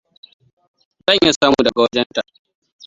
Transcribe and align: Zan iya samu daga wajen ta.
Zan 1.03 1.15
iya 1.17 1.31
samu 1.37 1.59
daga 1.65 1.81
wajen 1.83 2.07
ta. 2.15 2.21